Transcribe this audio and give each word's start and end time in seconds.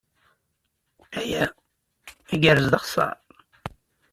Aya 1.19 1.45
igerrez 2.33 2.67
d 2.71 2.73
axeṣṣar. 2.77 3.15